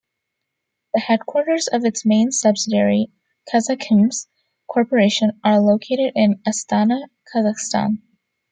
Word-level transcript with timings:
The 0.95 0.99
headquarters 0.99 1.67
of 1.71 1.85
its 1.85 2.07
main 2.07 2.31
subsidiary, 2.31 3.11
Kazakhmys 3.47 4.25
Corporation, 4.67 5.39
are 5.43 5.59
located 5.61 6.13
in 6.15 6.41
Astana, 6.47 7.03
Kazakhstan. 7.31 7.97